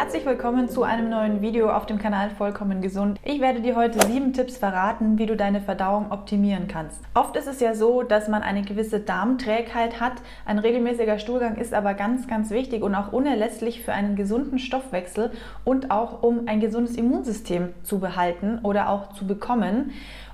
[0.00, 3.20] Herzlich willkommen zu einem neuen Video auf dem Kanal Vollkommen Gesund.
[3.22, 7.02] Ich werde dir heute sieben Tipps verraten, wie du deine Verdauung optimieren kannst.
[7.12, 10.14] Oft ist es ja so, dass man eine gewisse Darmträgheit hat.
[10.46, 15.32] Ein regelmäßiger Stuhlgang ist aber ganz, ganz wichtig und auch unerlässlich für einen gesunden Stoffwechsel
[15.66, 19.92] und auch um ein gesundes Immunsystem zu behalten oder auch zu bekommen.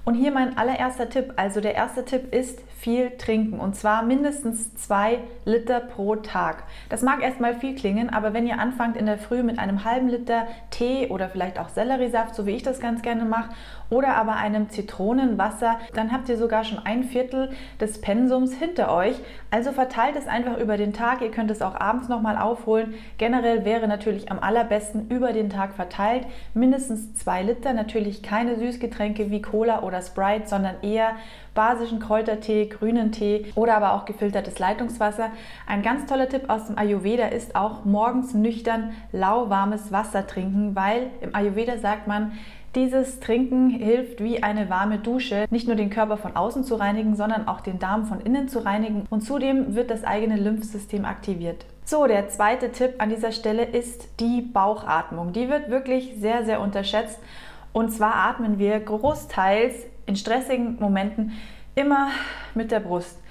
[0.08, 1.32] Und hier mein allererster Tipp.
[1.34, 6.62] Also der erste Tipp ist viel trinken und zwar mindestens zwei Liter pro Tag.
[6.88, 10.08] Das mag erstmal viel klingen, aber wenn ihr anfangt in der Früh mit einem halben
[10.08, 13.50] Liter Tee oder vielleicht auch Selleriesaft, so wie ich das ganz gerne mache,
[13.90, 17.50] oder aber einem Zitronenwasser, dann habt ihr sogar schon ein Viertel
[17.80, 19.16] des Pensums hinter euch.
[19.50, 21.22] Also verteilt es einfach über den Tag.
[21.22, 22.94] Ihr könnt es auch abends nochmal aufholen.
[23.16, 26.26] Generell wäre natürlich am allerbesten über den Tag verteilt.
[26.52, 27.72] Mindestens zwei Liter.
[27.72, 31.16] Natürlich keine Süßgetränke wie Cola oder Sprite, sondern eher
[31.54, 35.30] basischen Kräutertee, grünen Tee oder aber auch gefiltertes Leitungswasser.
[35.66, 41.10] Ein ganz toller Tipp aus dem Ayurveda ist auch morgens nüchtern lauwarmes Wasser trinken, weil
[41.20, 42.32] im Ayurveda sagt man,
[42.76, 47.16] dieses Trinken hilft wie eine warme Dusche, nicht nur den Körper von außen zu reinigen,
[47.16, 51.64] sondern auch den Darm von innen zu reinigen und zudem wird das eigene Lymphsystem aktiviert.
[51.86, 55.32] So, der zweite Tipp an dieser Stelle ist die Bauchatmung.
[55.32, 57.18] Die wird wirklich sehr, sehr unterschätzt.
[57.76, 59.74] Und zwar atmen wir großteils
[60.06, 61.32] in stressigen Momenten
[61.74, 62.08] immer
[62.54, 63.22] mit der Brust.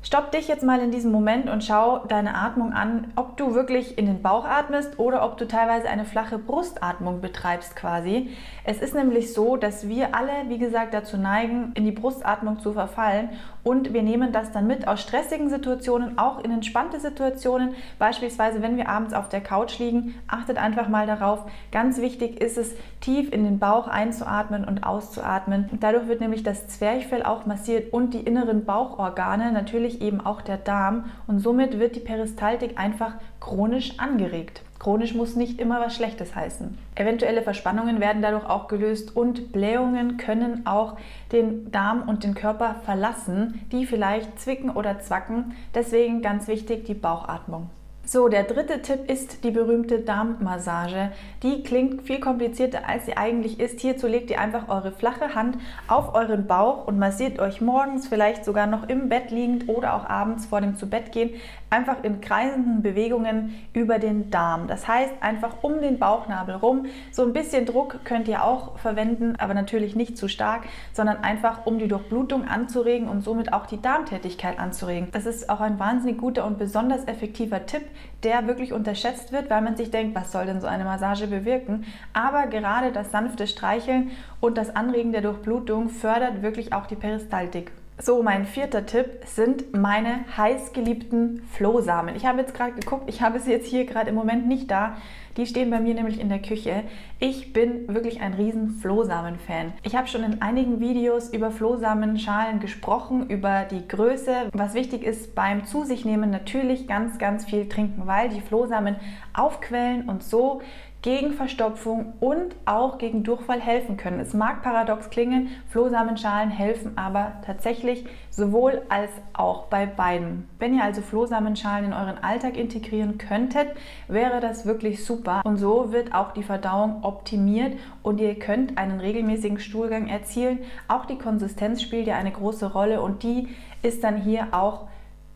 [0.00, 3.98] Stopp dich jetzt mal in diesem Moment und schau deine Atmung an, ob du wirklich
[3.98, 8.30] in den Bauch atmest oder ob du teilweise eine flache Brustatmung betreibst quasi.
[8.62, 12.74] Es ist nämlich so, dass wir alle, wie gesagt, dazu neigen, in die Brustatmung zu
[12.74, 13.30] verfallen
[13.64, 17.74] und wir nehmen das dann mit aus stressigen Situationen, auch in entspannte Situationen.
[17.98, 21.44] Beispielsweise, wenn wir abends auf der Couch liegen, achtet einfach mal darauf.
[21.72, 25.68] Ganz wichtig ist es, tief in den Bauch einzuatmen und auszuatmen.
[25.80, 30.56] Dadurch wird nämlich das Zwerchfell auch massiert und die inneren Bauchorgane natürlich eben auch der
[30.56, 34.62] Darm und somit wird die Peristaltik einfach chronisch angeregt.
[34.78, 36.78] Chronisch muss nicht immer was Schlechtes heißen.
[36.94, 40.96] Eventuelle Verspannungen werden dadurch auch gelöst und Blähungen können auch
[41.32, 45.56] den Darm und den Körper verlassen, die vielleicht zwicken oder zwacken.
[45.74, 47.70] Deswegen ganz wichtig die Bauchatmung.
[48.10, 51.12] So, der dritte Tipp ist die berühmte Darmmassage.
[51.42, 53.80] Die klingt viel komplizierter, als sie eigentlich ist.
[53.80, 55.58] Hierzu legt ihr einfach eure flache Hand
[55.88, 60.08] auf euren Bauch und massiert euch morgens, vielleicht sogar noch im Bett liegend oder auch
[60.08, 61.32] abends vor dem Zubettgehen,
[61.68, 64.68] einfach in kreisenden Bewegungen über den Darm.
[64.68, 66.86] Das heißt, einfach um den Bauchnabel rum.
[67.12, 70.62] So ein bisschen Druck könnt ihr auch verwenden, aber natürlich nicht zu stark,
[70.94, 75.08] sondern einfach um die Durchblutung anzuregen und somit auch die Darmtätigkeit anzuregen.
[75.12, 77.82] Das ist auch ein wahnsinnig guter und besonders effektiver Tipp
[78.22, 81.86] der wirklich unterschätzt wird, weil man sich denkt, was soll denn so eine Massage bewirken?
[82.12, 84.10] Aber gerade das sanfte Streicheln
[84.40, 87.70] und das Anregen der Durchblutung fördert wirklich auch die Peristaltik.
[88.00, 92.14] So, mein vierter Tipp sind meine heißgeliebten Flohsamen.
[92.14, 94.96] Ich habe jetzt gerade geguckt, ich habe sie jetzt hier gerade im Moment nicht da.
[95.36, 96.84] Die stehen bei mir nämlich in der Küche.
[97.18, 99.72] Ich bin wirklich ein riesen Flohsamen-Fan.
[99.82, 104.50] Ich habe schon in einigen Videos über Flohsamenschalen gesprochen, über die Größe.
[104.52, 108.94] Was wichtig ist beim Zu sich nehmen, natürlich ganz, ganz viel trinken, weil die Flohsamen
[109.34, 110.62] aufquellen und so
[111.02, 114.18] gegen Verstopfung und auch gegen Durchfall helfen können.
[114.18, 120.48] Es mag paradox klingen, Flohsamenschalen helfen aber tatsächlich sowohl als auch bei beiden.
[120.58, 123.68] Wenn ihr also Flohsamenschalen in euren Alltag integrieren könntet,
[124.08, 128.98] wäre das wirklich super und so wird auch die Verdauung optimiert und ihr könnt einen
[128.98, 130.58] regelmäßigen Stuhlgang erzielen.
[130.88, 133.48] Auch die Konsistenz spielt ja eine große Rolle und die
[133.82, 134.88] ist dann hier auch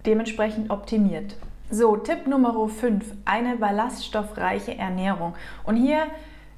[0.04, 1.36] dementsprechend optimiert.
[1.74, 5.32] So, Tipp Nummer 5, eine ballaststoffreiche Ernährung.
[5.64, 6.02] Und hier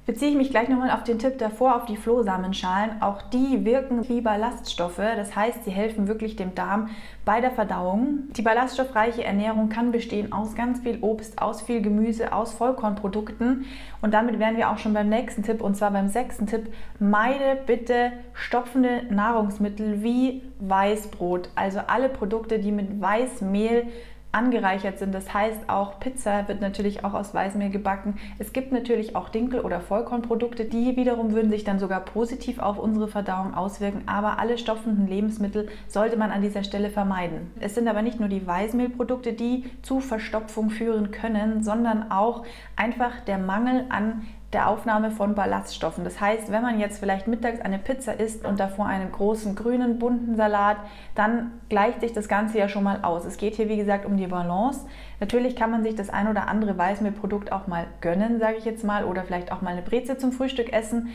[0.06, 3.00] beziehe ich mich gleich nochmal auf den Tipp davor, auf die Flohsamenschalen.
[3.00, 4.96] Auch die wirken wie Ballaststoffe.
[4.96, 6.88] Das heißt, sie helfen wirklich dem Darm
[7.24, 8.24] bei der Verdauung.
[8.32, 13.66] Die ballaststoffreiche Ernährung kann bestehen aus ganz viel Obst, aus viel Gemüse, aus Vollkornprodukten.
[14.02, 16.72] Und damit wären wir auch schon beim nächsten Tipp, und zwar beim sechsten Tipp.
[16.98, 21.50] Meide bitte stopfende Nahrungsmittel wie Weißbrot.
[21.54, 23.86] Also alle Produkte, die mit Weißmehl
[24.34, 25.14] angereichert sind.
[25.14, 28.18] Das heißt, auch Pizza wird natürlich auch aus Weißmehl gebacken.
[28.38, 32.78] Es gibt natürlich auch Dinkel- oder Vollkornprodukte, die wiederum würden sich dann sogar positiv auf
[32.78, 34.02] unsere Verdauung auswirken.
[34.06, 37.52] Aber alle stopfenden Lebensmittel sollte man an dieser Stelle vermeiden.
[37.60, 42.44] Es sind aber nicht nur die Weißmehlprodukte, die zu Verstopfung führen können, sondern auch
[42.76, 46.04] einfach der Mangel an der Aufnahme von Ballaststoffen.
[46.04, 49.98] Das heißt, wenn man jetzt vielleicht mittags eine Pizza isst und davor einen großen grünen
[49.98, 50.78] bunten Salat,
[51.14, 53.24] dann gleicht sich das Ganze ja schon mal aus.
[53.24, 54.86] Es geht hier wie gesagt um die Balance.
[55.20, 58.84] Natürlich kann man sich das ein oder andere Weißmehlprodukt auch mal gönnen, sage ich jetzt
[58.84, 61.10] mal, oder vielleicht auch mal eine Breze zum Frühstück essen.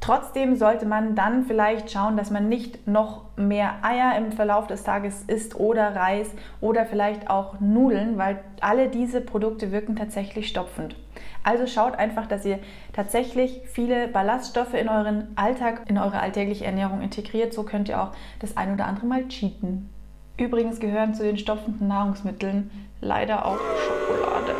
[0.00, 4.82] Trotzdem sollte man dann vielleicht schauen, dass man nicht noch mehr Eier im Verlauf des
[4.82, 6.30] Tages isst oder Reis
[6.60, 10.96] oder vielleicht auch Nudeln, weil alle diese Produkte wirken tatsächlich stopfend.
[11.44, 12.58] Also schaut einfach, dass ihr
[12.94, 17.52] tatsächlich viele Ballaststoffe in euren Alltag, in eure alltägliche Ernährung integriert.
[17.52, 19.90] So könnt ihr auch das ein oder andere Mal cheaten.
[20.38, 22.70] Übrigens gehören zu den stopfenden Nahrungsmitteln
[23.00, 24.54] leider auch Schokolade.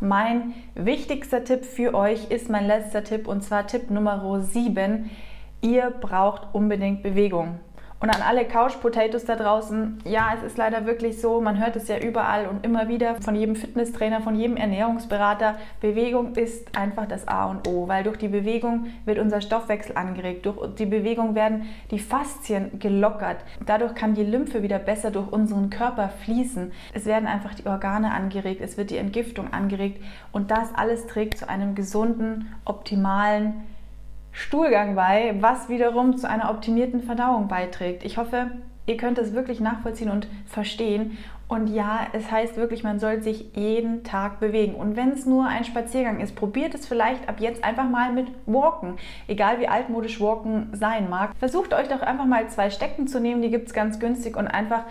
[0.00, 5.10] Mein wichtigster Tipp für euch ist mein letzter Tipp und zwar Tipp Nummer 7.
[5.62, 7.58] Ihr braucht unbedingt Bewegung.
[7.98, 11.76] Und an alle Couch Potatoes da draußen, ja, es ist leider wirklich so, man hört
[11.76, 17.06] es ja überall und immer wieder von jedem Fitnesstrainer, von jedem Ernährungsberater, Bewegung ist einfach
[17.06, 21.34] das A und O, weil durch die Bewegung wird unser Stoffwechsel angeregt, durch die Bewegung
[21.34, 27.06] werden die Faszien gelockert, dadurch kann die Lymphe wieder besser durch unseren Körper fließen, es
[27.06, 31.48] werden einfach die Organe angeregt, es wird die Entgiftung angeregt und das alles trägt zu
[31.48, 33.64] einem gesunden, optimalen,
[34.36, 38.04] Stuhlgang bei, was wiederum zu einer optimierten Verdauung beiträgt.
[38.04, 38.50] Ich hoffe,
[38.84, 41.16] ihr könnt es wirklich nachvollziehen und verstehen.
[41.48, 44.74] Und ja, es heißt wirklich, man soll sich jeden Tag bewegen.
[44.74, 48.26] Und wenn es nur ein Spaziergang ist, probiert es vielleicht ab jetzt einfach mal mit
[48.44, 48.96] Walken.
[49.26, 51.30] Egal wie altmodisch Walken sein mag.
[51.38, 54.48] Versucht euch doch einfach mal zwei Stecken zu nehmen, die gibt es ganz günstig und
[54.48, 54.82] einfach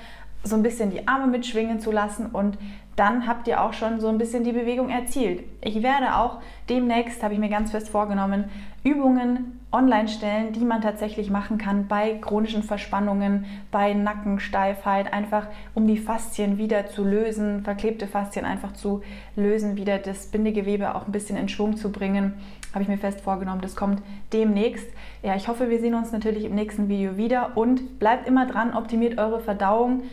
[0.45, 2.57] so ein bisschen die Arme mitschwingen zu lassen und
[2.95, 5.43] dann habt ihr auch schon so ein bisschen die Bewegung erzielt.
[5.61, 6.39] Ich werde auch
[6.69, 8.45] demnächst, habe ich mir ganz fest vorgenommen,
[8.83, 15.87] Übungen online stellen, die man tatsächlich machen kann bei chronischen Verspannungen, bei Nackensteifheit, einfach um
[15.87, 19.01] die Faszien wieder zu lösen, verklebte Faszien einfach zu
[19.35, 22.35] lösen, wieder das Bindegewebe auch ein bisschen in Schwung zu bringen.
[22.73, 24.01] Habe ich mir fest vorgenommen, das kommt
[24.31, 24.87] demnächst.
[25.21, 28.73] Ja, ich hoffe, wir sehen uns natürlich im nächsten Video wieder und bleibt immer dran,
[28.73, 30.03] optimiert eure Verdauung.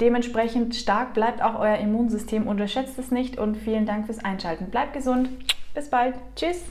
[0.00, 4.66] Dementsprechend stark bleibt auch euer Immunsystem, unterschätzt es nicht und vielen Dank fürs Einschalten.
[4.66, 5.28] Bleibt gesund,
[5.74, 6.64] bis bald, tschüss!